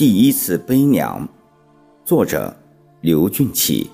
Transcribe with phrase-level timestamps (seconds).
[0.00, 1.28] 第一次悲娘，
[2.06, 2.56] 作者
[3.02, 3.90] 刘俊奇。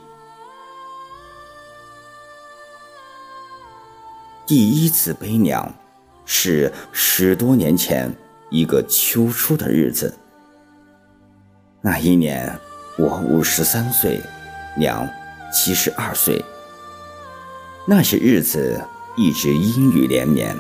[4.47, 5.75] 第一次悲娘，
[6.25, 8.15] 是十多年前
[8.51, 10.17] 一个秋初的日子。
[11.81, 12.57] 那一年
[12.97, 14.21] 我五十三岁，
[14.79, 15.05] 娘
[15.53, 16.41] 七十二岁。
[17.85, 18.81] 那些日子
[19.17, 20.57] 一直阴雨连绵，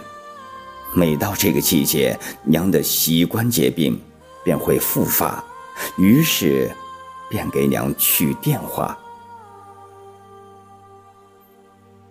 [0.92, 3.96] 每到这个季节，娘的膝关节病。
[4.46, 5.42] 便会复发，
[5.96, 6.70] 于是
[7.28, 8.96] 便给娘去电话。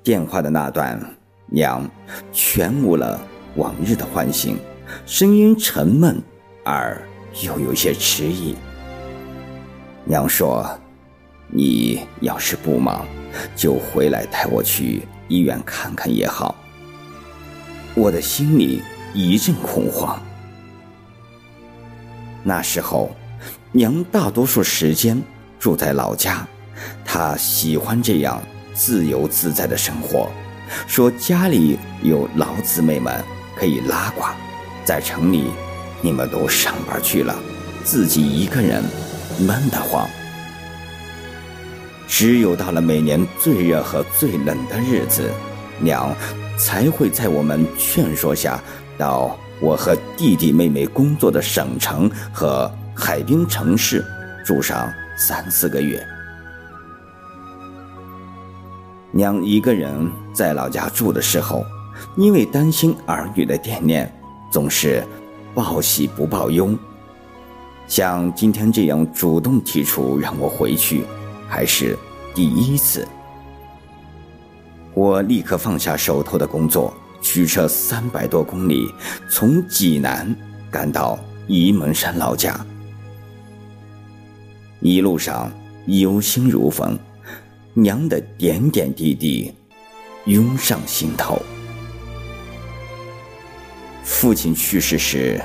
[0.04, 1.00] 电话的那段，
[1.46, 1.90] 娘
[2.34, 3.18] 全无了
[3.56, 4.58] 往日的欢欣，
[5.06, 6.22] 声音沉闷
[6.66, 7.02] 而
[7.42, 8.54] 又有些迟疑。
[10.04, 10.78] 娘说
[11.48, 13.06] ：“你要是不忙，
[13.56, 16.54] 就回来带我去医院看看也好。”
[17.96, 18.82] 我的心里
[19.14, 20.22] 一阵恐慌。
[22.48, 23.10] 那时候，
[23.72, 25.20] 娘大多数时间
[25.60, 26.48] 住在老家，
[27.04, 28.40] 她喜欢这样
[28.76, 30.30] 自由自在的生活，
[30.86, 33.12] 说家里有老姊妹们
[33.56, 34.26] 可以拉呱，
[34.84, 35.46] 在城里
[36.04, 37.36] 你们都上班去了，
[37.84, 38.84] 自己一个人
[39.40, 40.08] 闷得慌。
[42.08, 45.32] 只有到了每年最热和最冷的日子，
[45.80, 46.16] 娘
[46.60, 48.64] 才会在我们劝说下
[49.00, 49.36] 到。
[49.62, 54.06] 我和弟弟妹妹工作的省城和海滨城市
[54.46, 56.06] 住上三四个月。
[59.12, 61.66] 娘一个人在老家住的时候，
[62.18, 64.14] 因为担心儿女的惦念，
[64.52, 65.02] 总是
[65.54, 66.78] 报喜不报忧。
[67.88, 71.06] 像今天这样主动提出让我回去，
[71.48, 71.98] 还是
[72.34, 73.08] 第一次。
[74.94, 76.94] 我立刻放下手头的工作。
[77.26, 78.88] 驱车三百多公里，
[79.28, 80.34] 从济南
[80.70, 82.64] 赶到沂蒙山老家，
[84.80, 85.52] 一路上
[85.88, 86.96] 忧心如焚，
[87.74, 89.52] 娘的点点滴滴
[90.26, 91.42] 涌上心头。
[94.04, 95.42] 父亲去世时，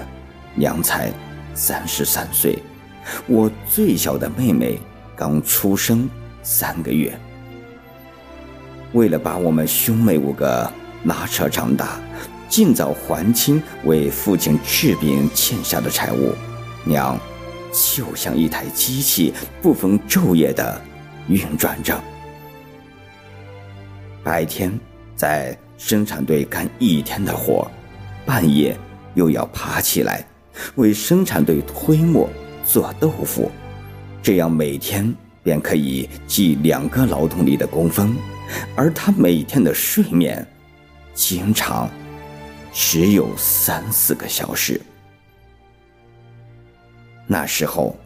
[0.54, 1.10] 娘才
[1.54, 2.58] 三十三岁，
[3.26, 4.78] 我最小的妹妹
[5.16, 6.06] 刚出生
[6.42, 7.18] 三个月。
[8.92, 10.70] 为了把我们兄妹五个。
[11.04, 11.98] 拉扯长大，
[12.48, 16.34] 尽早还清为父亲治病欠下的债务，
[16.84, 17.18] 娘
[17.72, 20.80] 就像一台机器，不分昼夜的
[21.28, 21.98] 运转着。
[24.22, 24.70] 白天
[25.16, 27.70] 在生产队干一天的活，
[28.26, 28.76] 半夜
[29.14, 30.22] 又要爬起来
[30.74, 32.28] 为生产队推磨
[32.64, 33.50] 做豆腐，
[34.22, 38.14] 这样每天便可以记两个劳动力的工分，
[38.76, 40.46] 而他每天的睡眠。
[41.14, 41.88] 经常
[42.72, 44.80] 只有三四个小时。
[47.26, 47.96] 那时候，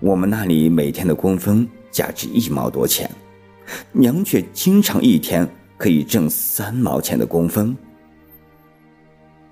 [0.00, 3.10] 我们那里每天的工分价值一毛多钱，
[3.92, 5.46] 娘却经常一天
[5.76, 7.76] 可以挣三毛钱的工分。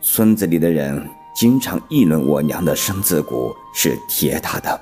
[0.01, 4.81] 村子里的人经常议论我娘的身子骨是铁打的，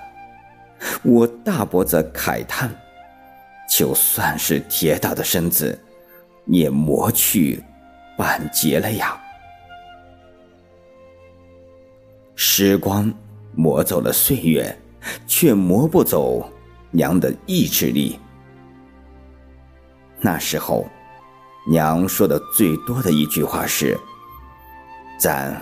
[1.02, 2.70] 我大伯则慨叹：
[3.68, 5.76] 就算是铁打的身子，
[6.48, 7.62] 也磨去。
[8.16, 9.16] 半截了呀！
[12.34, 13.14] 时光
[13.54, 14.76] 磨走了岁月，
[15.24, 16.52] 却磨不走
[16.90, 18.18] 娘的意志力。
[20.20, 20.84] 那时候，
[21.70, 23.96] 娘说的最多的一句话是
[25.16, 25.56] ：“咱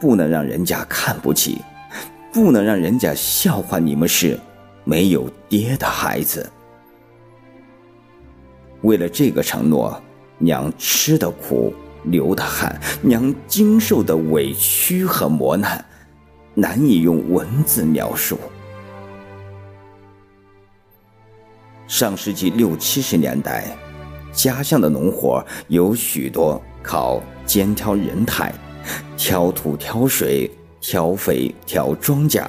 [0.00, 1.60] 不能让人家看不起，
[2.32, 4.38] 不能让人家笑话你们是
[4.84, 6.48] 没有爹的孩子。”
[8.82, 10.00] 为了这个承诺，
[10.38, 11.74] 娘吃的苦。
[12.04, 15.84] 流的汗，娘经受的委屈和磨难，
[16.54, 18.38] 难以用文字描述。
[21.88, 23.76] 上世纪六七十年代，
[24.30, 28.54] 家乡的农活有许多靠肩挑人抬，
[29.16, 30.48] 挑土、挑水、
[30.80, 32.46] 挑肥、挑庄稼，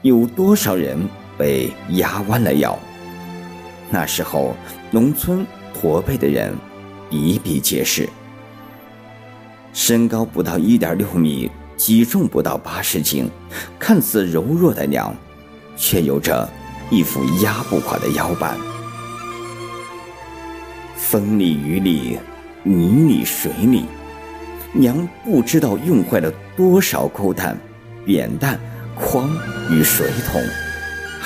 [0.00, 0.98] 有多少人
[1.36, 2.78] 被压弯了腰？
[3.90, 4.54] 那时候，
[4.90, 6.54] 农村驼背的人
[7.10, 8.08] 比比皆是。
[9.72, 13.28] 身高不到一点六米，体重不到八十斤，
[13.78, 15.14] 看似柔弱的娘，
[15.76, 16.48] 却有着
[16.90, 18.56] 一副压不垮的腰板。
[20.96, 22.18] 风里雨里，
[22.62, 23.84] 泥里水里，
[24.72, 27.58] 娘不知道用坏了多少钩担、
[28.04, 28.58] 扁担、
[28.94, 29.28] 筐
[29.70, 30.42] 与水桶，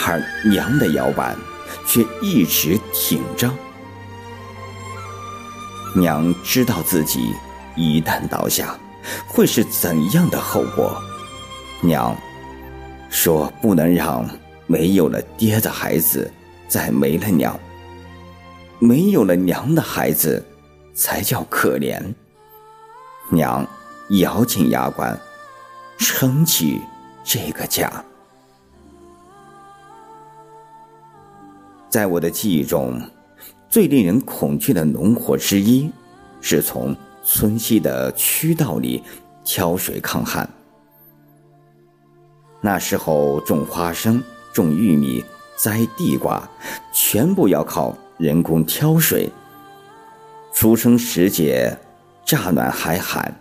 [0.07, 1.37] 而娘的腰板
[1.87, 3.51] 却一直挺着。
[5.95, 7.35] 娘知道自己。
[7.77, 8.79] 一旦倒下，
[9.27, 10.97] 会是怎样的后果？
[11.81, 12.17] 娘
[13.11, 14.25] 说不能让
[14.69, 16.33] 没有了爹的孩子
[16.69, 17.59] 再没了娘，
[18.79, 20.47] 没有了娘的孩子
[20.95, 22.01] 才叫可怜。
[23.29, 23.67] 娘
[24.21, 25.19] 咬紧牙关，
[25.99, 26.81] 撑起
[27.25, 27.91] 这个家。
[31.89, 33.01] 在我的记忆中，
[33.75, 35.91] 最令人恐惧的农活之一，
[36.41, 36.95] 是从
[37.25, 39.03] 村西的渠道里
[39.45, 40.49] 挑水抗旱。
[42.61, 44.23] 那时候种花生、
[44.53, 45.25] 种玉米、
[45.57, 46.49] 栽地瓜，
[46.93, 49.29] 全部要靠人工挑水。
[50.53, 51.77] 出生时节，
[52.25, 53.35] 乍暖还寒，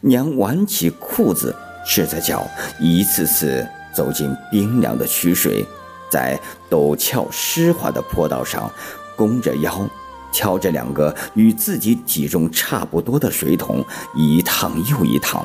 [0.00, 1.54] 娘挽起裤子，
[1.84, 2.48] 赤着脚，
[2.80, 5.62] 一次次走进冰凉的渠水，
[6.10, 6.40] 在
[6.70, 8.72] 陡峭湿滑的坡道上，
[9.18, 9.84] 弓着腰，
[10.30, 13.84] 挑着两个与自己体重差不多的水桶，
[14.14, 15.44] 一趟又一趟。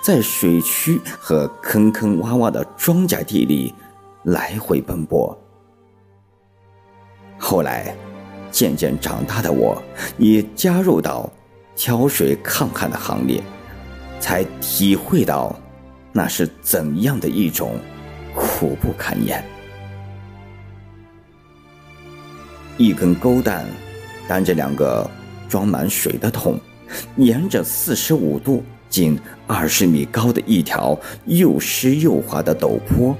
[0.00, 3.74] 在水区和坑坑洼洼的庄稼地里
[4.22, 5.36] 来回奔波。
[7.36, 7.94] 后来，
[8.50, 9.80] 渐渐长大的我，
[10.16, 11.28] 也加入到
[11.76, 13.42] 挑水抗旱的行列，
[14.18, 15.54] 才体会到
[16.12, 17.78] 那是怎样的一种
[18.34, 19.44] 苦不堪言。
[22.78, 23.66] 一根钩担，
[24.26, 25.08] 担着两个
[25.48, 26.58] 装满水的桶，
[27.16, 28.64] 沿着四十五度。
[28.88, 33.14] 近二十米高的一条又湿又滑的陡坡，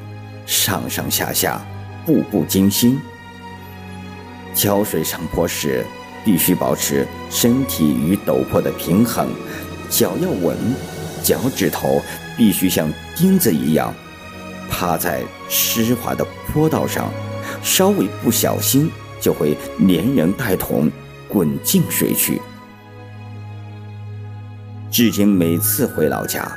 [0.46, 1.62] 上上下下，
[2.06, 2.99] 步步惊心。
[4.55, 5.84] 挑水上坡时，
[6.25, 9.28] 必须保持身体与陡坡的平衡，
[9.90, 10.56] 脚要稳，
[11.22, 12.00] 脚趾头
[12.34, 13.94] 必须像钉子一样
[14.70, 17.12] 趴在湿滑的坡道上，
[17.62, 20.90] 稍微不小心就会连人带桶
[21.28, 22.40] 滚进水去。
[24.90, 26.50] 至今每次回老家，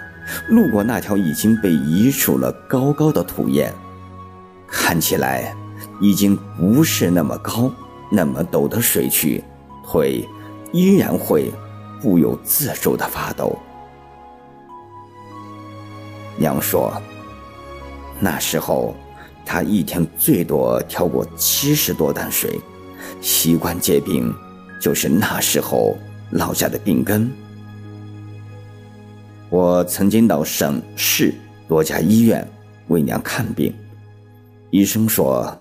[0.47, 3.71] 路过那条已经被移除了高高的土堰，
[4.67, 5.53] 看起来
[5.99, 7.71] 已经不是那么高、
[8.09, 9.43] 那么陡的水渠，
[9.85, 10.27] 腿
[10.71, 11.51] 依然会
[12.01, 13.57] 不由自主的发抖。
[16.37, 16.93] 娘说，
[18.19, 18.95] 那时候
[19.45, 22.59] 他一天最多挑过七十多担水，
[23.19, 24.33] 膝关节病
[24.79, 25.97] 就是那时候
[26.31, 27.31] 落下的病根。
[29.49, 31.33] 我曾经到省市
[31.67, 32.47] 多家医院
[32.87, 33.75] 为娘看病，
[34.69, 35.53] 医生说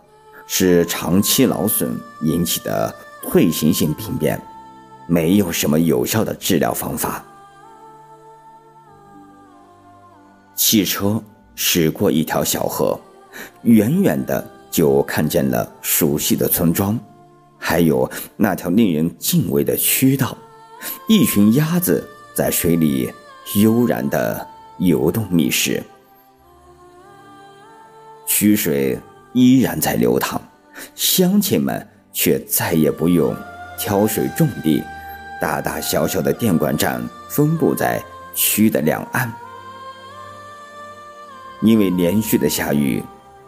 [0.47, 4.41] 是长期劳损引起的退行性病变，
[5.09, 7.25] 没有什么有效的治疗方法。
[10.55, 11.21] 汽车
[11.56, 12.99] 驶过一条小河，
[13.63, 16.99] 远远的就看见了熟悉的村庄，
[17.59, 20.37] 还有那条令人敬畏的渠道，
[21.09, 23.11] 一群鸭子在水里。
[23.57, 24.47] 悠然的
[24.79, 25.83] 游动觅食，
[28.25, 28.97] 渠水
[29.33, 30.41] 依然在流淌，
[30.95, 33.35] 乡亲们却再也不用
[33.77, 34.81] 挑水种地，
[35.41, 38.01] 大大小小的电管站分布在
[38.37, 39.33] 渠的两岸。
[41.61, 43.03] 因为连续的下雨，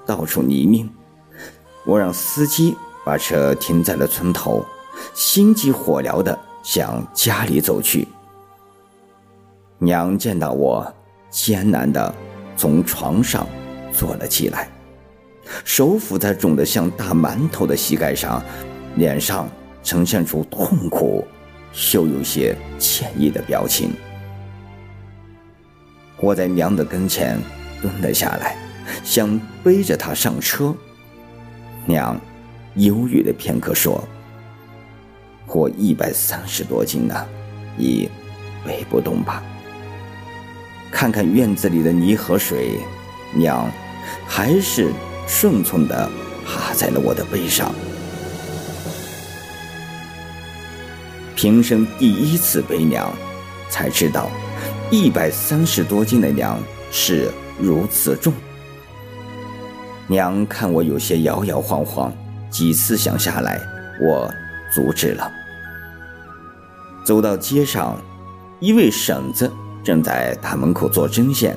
[0.06, 0.88] 到处泥泞，
[1.84, 4.64] 我让司机把车停在了村头，
[5.14, 8.06] 心急火燎的向家里走去。
[9.78, 10.92] 娘见到我，
[11.30, 12.14] 艰难的
[12.56, 13.46] 从床上
[13.92, 14.68] 坐了起来，
[15.64, 18.42] 手抚在肿得像大馒头的膝盖上，
[18.96, 19.48] 脸上
[19.82, 21.26] 呈现出痛苦
[21.92, 23.92] 又有些歉意的表情。
[26.18, 27.36] 我在娘的跟前
[27.80, 28.56] 蹲了下来，
[29.04, 30.74] 想背着她上车。
[31.86, 32.20] 娘
[32.74, 34.02] 犹豫了片刻，说
[35.46, 37.26] ：“我一百三十多斤呢，
[37.76, 38.08] 你
[38.64, 39.42] 背不动吧？”
[40.90, 42.78] 看看院子里的泥和水，
[43.34, 43.70] 娘
[44.26, 44.92] 还是
[45.26, 46.08] 顺从的
[46.46, 47.74] 趴在了我的背上。
[51.34, 53.12] 平生第一次背娘，
[53.68, 54.30] 才知道
[54.90, 56.62] 一百三十多斤的娘
[56.92, 58.32] 是如此重。
[60.12, 62.12] 娘看我有些摇摇晃晃，
[62.50, 63.58] 几次想下来，
[63.98, 64.30] 我
[64.74, 65.32] 阻止了。
[67.02, 67.98] 走到街上，
[68.60, 69.50] 一位婶子。
[69.82, 71.56] 正在大门口做针线，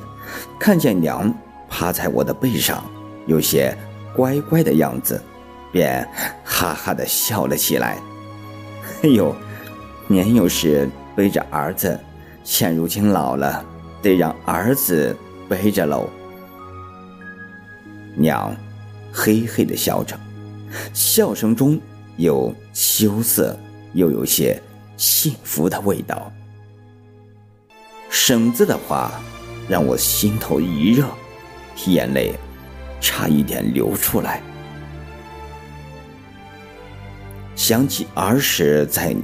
[0.58, 1.32] 看见娘
[1.68, 2.82] 趴在我的背上，
[3.26, 3.76] 有些
[4.16, 5.22] 乖乖的样子，
[5.70, 6.08] 便
[6.42, 7.98] 哈哈的笑了起来。
[9.02, 9.36] 哎呦，
[10.08, 12.00] 年幼时背着儿子，
[12.42, 13.62] 现如今老了，
[14.00, 15.14] 得让儿子
[15.46, 16.08] 背着喽。
[18.16, 18.56] 娘
[19.12, 20.18] 嘿嘿的笑着，
[20.94, 21.78] 笑声中
[22.16, 23.56] 有羞涩，
[23.92, 24.60] 又有些
[24.96, 26.32] 幸福的味道。
[28.08, 29.12] 婶子的话
[29.68, 31.06] 让我心头一热，
[31.86, 32.32] 眼泪
[33.00, 34.40] 差一点流出来。
[37.54, 39.14] 想起儿时在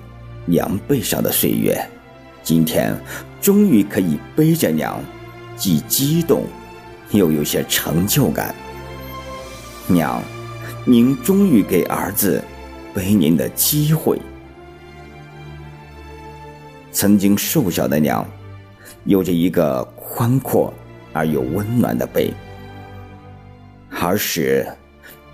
[0.44, 1.82] 娘背上的岁月，
[2.42, 2.94] 今天
[3.40, 5.02] 终于可以背着娘，
[5.56, 6.44] 既激动，
[7.10, 8.54] 又有些成就感。
[9.86, 10.22] 娘，
[10.84, 12.42] 您终于给儿子
[12.94, 14.20] 背您的机会。
[16.90, 18.26] 曾经瘦小的娘，
[19.04, 20.72] 有着一个宽阔
[21.12, 22.32] 而又温暖的背。
[24.00, 24.66] 儿时，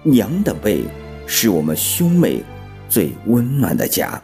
[0.02, 0.85] 娘的背
[1.26, 2.43] 是我们兄妹。
[2.90, 4.19] 最温暖的家，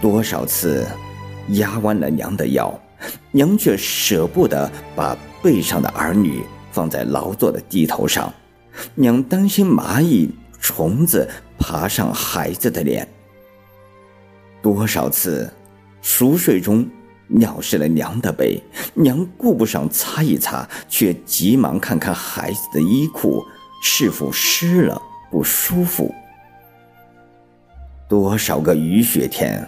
[0.00, 0.86] 多少次
[1.48, 2.72] 压弯了娘的腰，
[3.32, 6.42] 娘却舍不得把背上的儿女
[6.74, 8.32] 放在劳作的地头上。
[8.96, 10.28] 娘担心蚂蚁、
[10.60, 13.06] 虫子爬上孩子的脸。
[14.60, 15.48] 多少次
[16.02, 16.84] 熟睡中
[17.28, 18.60] 尿湿了娘的背，
[18.94, 23.44] 娘顾不上擦一擦，却急忙看看孩子的衣裤
[23.80, 25.00] 是否湿了，
[25.30, 26.12] 不舒服。
[28.08, 29.66] 多少个雨雪天，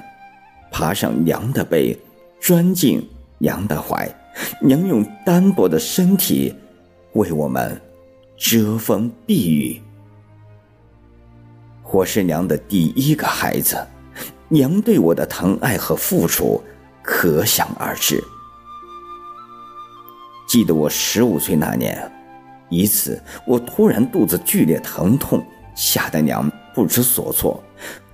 [0.73, 1.97] 爬上娘的背，
[2.41, 3.09] 钻进
[3.39, 4.13] 娘的怀，
[4.61, 6.55] 娘用单薄的身体
[7.17, 7.81] 为我们
[8.37, 9.81] 遮风避雨。
[11.91, 13.75] 我是娘的第一个孩子，
[14.49, 16.63] 娘对我的疼爱和付出
[17.03, 18.23] 可想而知。
[20.47, 21.99] 记得我十五岁那年，
[22.69, 25.43] 一次我突然肚子剧烈疼痛，
[25.75, 27.63] 吓得娘不知所措。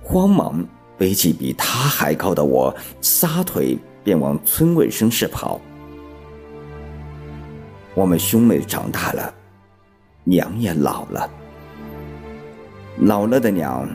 [0.01, 0.65] 慌忙
[0.97, 5.59] 背起比他还高的我，撒腿便往村卫生室跑。
[7.95, 9.33] 我们兄妹长大了，
[10.23, 11.29] 娘也老了。
[12.99, 13.87] 老了的娘，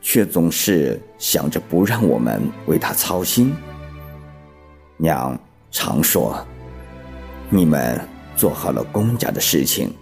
[0.00, 3.54] 却总是想着不让我们为她操心。
[4.96, 5.38] 娘
[5.70, 6.42] 常说
[7.50, 8.00] ：“你们
[8.36, 9.94] 做好了公家的事情，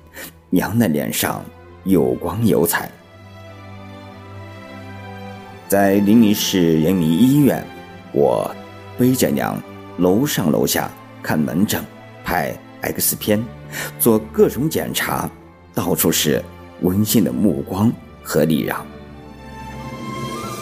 [0.51, 1.45] 娘的脸上
[1.83, 2.89] 有光有彩。”
[5.67, 7.67] 在临沂市人民医院，
[8.13, 8.49] 我
[8.97, 9.61] 背着娘
[9.99, 10.89] 楼上楼下
[11.21, 11.83] 看门诊、
[12.23, 12.57] 拍
[12.93, 13.43] X 片、
[13.99, 15.29] 做各种检查，
[15.73, 16.43] 到处是
[16.83, 18.85] 温馨的目光和礼让。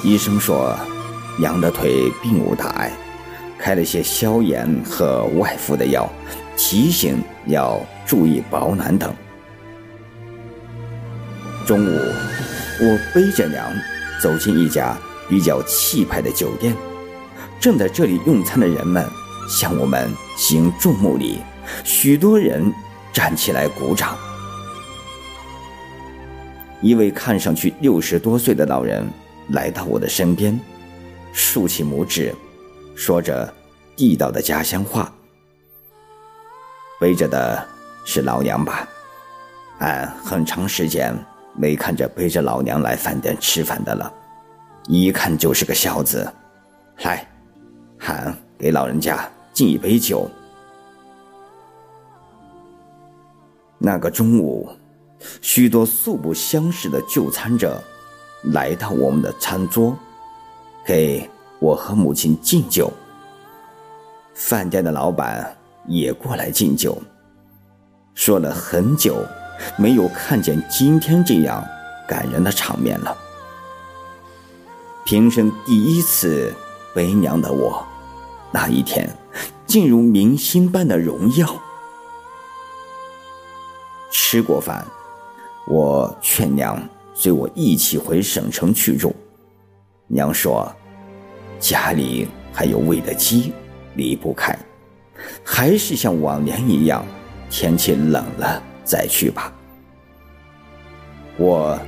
[0.02, 0.76] 医生说，
[1.41, 2.93] 羊的腿并无大碍，
[3.59, 6.09] 开了些消炎和外敷的药，
[6.57, 9.14] 提醒要注意保暖等。
[11.67, 11.99] 中午，
[12.81, 13.64] 我背着娘。
[14.21, 14.97] 走进一家
[15.29, 16.76] 比较气派的酒店，
[17.59, 19.05] 正在这里用餐的人们
[19.49, 21.41] 向我们行注目礼，
[21.85, 22.73] 许多人
[23.12, 24.16] 站起来鼓掌。
[26.81, 29.09] 一位看上去六十多岁的老人
[29.50, 30.59] 来到我的身边，
[31.33, 32.35] 竖起拇指，
[32.95, 33.52] 说着
[33.95, 35.12] 地道的家乡话。
[37.00, 37.66] 背着的
[38.04, 38.88] 是老娘吧？
[39.78, 41.16] 俺很长时间。
[41.54, 44.11] 没看着背着老娘来饭店吃饭的了，
[44.88, 46.26] 一看就是个孝子。
[47.02, 47.28] 来，
[47.99, 50.31] 喊给老人家敬一杯酒。
[53.85, 54.69] 那个中午，
[55.41, 57.83] 许多素不相识的就餐者
[58.53, 59.99] 来到我们的餐桌，
[60.87, 62.93] 给我和母亲敬酒。
[64.35, 65.57] 饭店的老板
[65.89, 66.97] 也过来敬酒，
[68.15, 69.17] 说了很久。
[69.77, 71.65] 没有看见今天这样
[72.09, 73.17] 感人的场面了。
[75.05, 76.53] 平生第一次
[76.95, 77.85] 为娘的我，
[78.51, 79.09] 那一天，
[79.67, 81.61] 竟如明星般的荣耀。
[84.12, 84.87] 吃过饭，
[85.66, 86.81] 我劝娘
[87.14, 89.16] 随我一起回省城去住。
[90.07, 90.71] 娘说，
[91.59, 93.54] 家里还有喂的鸡，
[93.95, 94.57] 离不开，
[95.42, 97.04] 还是像往年一样，
[97.50, 98.62] 天气冷了。
[98.85, 99.50] 再去吧，
[101.38, 101.78] 我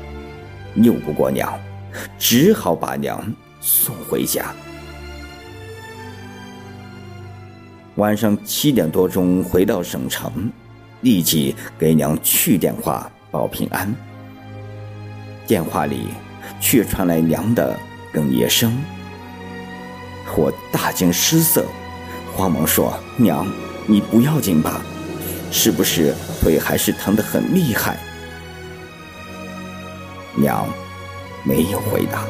[0.76, 1.52] 拗不过娘，
[2.18, 3.20] 只好把娘
[3.60, 4.54] 送回家。
[7.96, 10.50] 晚上七点多钟回到省城，
[11.04, 13.94] 立即给娘去电话报平安。
[15.46, 16.08] 电话里
[16.58, 17.78] 却传来娘的
[18.14, 18.74] 哽咽声，
[20.34, 21.66] 我大惊失色，
[22.34, 23.46] 慌忙说：“娘，
[23.86, 24.80] 你不要紧吧？”
[25.52, 27.98] 是不是腿还是疼得很厉害？
[30.34, 30.66] 娘
[31.44, 32.24] 没有回答，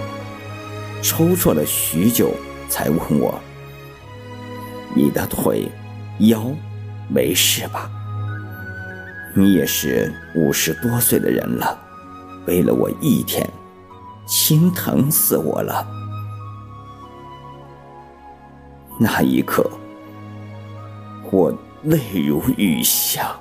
[1.00, 2.34] 抽搐了许久，
[2.68, 3.40] 才问我
[4.96, 5.70] ：“你的腿、
[6.18, 6.50] 腰
[7.08, 7.88] 没事吧？
[9.34, 11.76] 你也是五十多岁的人了，
[12.46, 13.48] 背了我一天，
[14.26, 15.86] 心疼死我了。”
[18.98, 19.70] 那一刻，
[21.30, 21.52] 我。
[21.84, 23.36] 泪如雨下。